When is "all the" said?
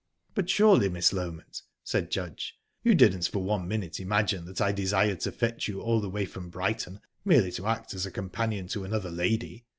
5.79-6.09